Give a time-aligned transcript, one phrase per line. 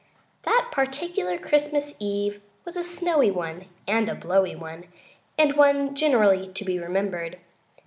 [0.45, 4.85] That particular Christmas eve was a snowy one and a blowy one,
[5.37, 7.37] and one generally to be remembered.